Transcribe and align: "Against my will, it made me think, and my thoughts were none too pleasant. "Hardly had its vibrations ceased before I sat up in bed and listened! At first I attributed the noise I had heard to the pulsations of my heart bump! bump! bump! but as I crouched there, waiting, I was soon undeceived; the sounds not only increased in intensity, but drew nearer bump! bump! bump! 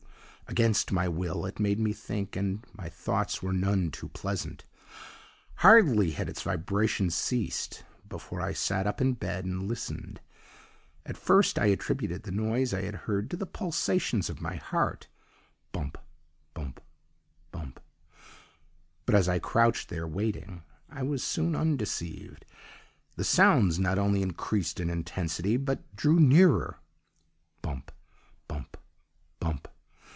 "Against 0.47 0.91
my 0.91 1.07
will, 1.07 1.45
it 1.45 1.61
made 1.61 1.79
me 1.79 1.93
think, 1.93 2.35
and 2.35 2.61
my 2.73 2.89
thoughts 2.89 3.41
were 3.41 3.53
none 3.53 3.89
too 3.89 4.09
pleasant. 4.09 4.65
"Hardly 5.59 6.11
had 6.11 6.27
its 6.27 6.41
vibrations 6.41 7.15
ceased 7.15 7.85
before 8.09 8.41
I 8.41 8.51
sat 8.51 8.85
up 8.85 8.99
in 8.99 9.13
bed 9.13 9.45
and 9.45 9.65
listened! 9.65 10.19
At 11.05 11.15
first 11.15 11.57
I 11.57 11.67
attributed 11.67 12.23
the 12.23 12.33
noise 12.33 12.73
I 12.73 12.81
had 12.81 12.95
heard 13.07 13.29
to 13.29 13.37
the 13.37 13.45
pulsations 13.45 14.29
of 14.29 14.41
my 14.41 14.55
heart 14.57 15.07
bump! 15.71 15.97
bump! 16.53 16.81
bump! 17.53 17.79
but 19.05 19.15
as 19.15 19.29
I 19.29 19.39
crouched 19.39 19.87
there, 19.87 20.05
waiting, 20.05 20.63
I 20.89 21.01
was 21.01 21.23
soon 21.23 21.55
undeceived; 21.55 22.45
the 23.15 23.23
sounds 23.23 23.79
not 23.79 23.97
only 23.97 24.21
increased 24.21 24.81
in 24.81 24.89
intensity, 24.89 25.55
but 25.55 25.95
drew 25.95 26.19
nearer 26.19 26.77
bump! 27.61 27.89
bump! 28.49 28.75
bump! 29.39 29.69